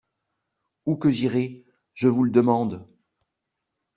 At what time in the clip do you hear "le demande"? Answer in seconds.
2.23-2.87